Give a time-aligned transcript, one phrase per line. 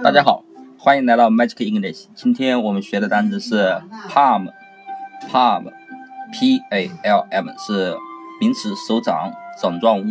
[0.00, 0.42] 大家好，
[0.78, 2.06] 欢迎来到 Magic English。
[2.14, 7.94] 今天我们学的单词是 palm，palm，p a l m 是
[8.40, 10.06] 名词，手掌、掌状物，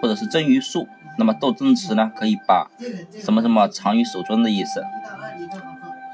[0.00, 0.88] 或者是真鱼数。
[1.18, 2.70] 那么斗争词呢，可以把
[3.12, 4.82] 什么什么藏于手中的意思。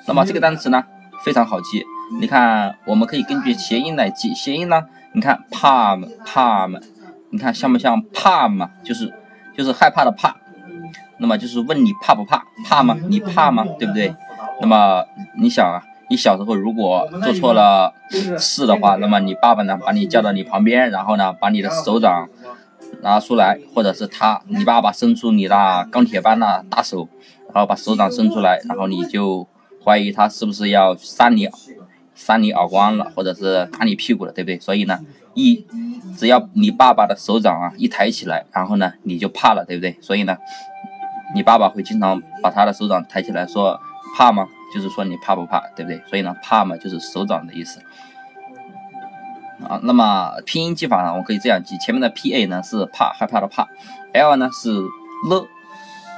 [0.07, 0.85] 那么这个单词呢，
[1.25, 1.85] 非常好记。
[2.21, 4.35] 你看，我们可以根据谐音来记。
[4.35, 6.83] 谐音呢，你看 palm，palm，
[7.30, 8.73] 你看像不像怕嘛？
[8.83, 9.14] 就是
[9.56, 10.37] 就是害怕的怕。
[11.23, 12.45] 那么就是问你怕不怕？
[12.69, 12.99] 怕吗？
[13.09, 13.65] 你怕吗？
[13.79, 14.12] 对不对？
[14.61, 15.05] 那么
[15.39, 17.95] 你想啊，你小时候如果做错了
[18.37, 22.29] 事的话，那么你爸爸呢，把你叫到你旁边，然后呢，把你的手掌
[23.03, 27.09] 拿出来，或者是他，你爸爸伸出你那钢铁般的大手，
[27.55, 29.47] 然后把手掌伸出来，然后你就
[29.84, 31.48] 怀疑他是不是要扇你，
[32.17, 34.59] 扇你耳光了，或者是打你屁股了，对不对？
[34.59, 34.98] 所以呢，
[35.34, 35.65] 一
[36.19, 39.97] 只要你爸爸的手掌啊一抬起来，然后呢，你就怕了，对不对？
[40.01, 40.37] 所以呢。
[41.34, 43.80] 你爸爸会经常把他的手掌抬起来说
[44.16, 44.47] 怕吗？
[44.75, 46.02] 就是说你怕不怕，对不对？
[46.08, 47.80] 所以呢，怕嘛就是手掌的意思
[49.69, 49.78] 啊。
[49.83, 53.69] 那么拼音记法呢，我可以这样记：前面的 p a 呢是怕害怕的怕
[54.14, 55.47] ，l 呢是了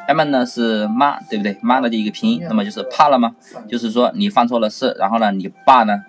[0.06, 1.58] ，m 呢是妈，对不对？
[1.62, 3.34] 妈的一个拼音，那么就是怕了吗？
[3.68, 6.04] 就是说你犯错了事，然后呢，你爸呢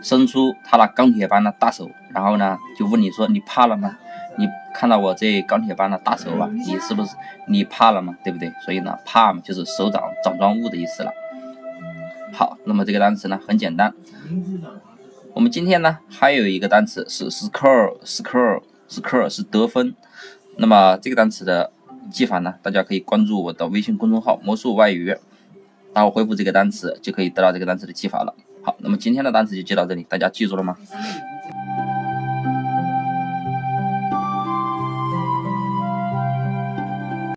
[0.00, 3.98] 伸出他那钢铁般的大手，然后呢就问你说你怕了吗？
[4.40, 6.48] 你看到我这钢铁般的大手吧？
[6.50, 7.14] 你是不是
[7.46, 8.16] 你怕了吗？
[8.24, 8.50] 对不对？
[8.64, 11.12] 所以呢，怕就是手掌掌状物的意思了。
[12.32, 13.92] 好，那么这个单词呢很简单。
[15.34, 19.94] 我们今天呢还有一个单词是 score，score，score 是得分。
[20.56, 21.70] 那么这个单词的
[22.10, 25.14] 记法呢，大家可以关注我的微信公众号“魔术外语”，
[25.94, 28.34] 然后回复这个单词就可以得到这个单词的记法了。
[28.62, 30.78] 好，那么今天的单词就记到这里，大家记住了吗？